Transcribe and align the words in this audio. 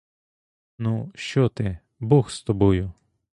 Ну, 0.77 1.11
що 1.15 1.49
ти, 1.49 1.77
бог 1.99 2.31
з 2.31 2.43
тобою! 2.43 2.93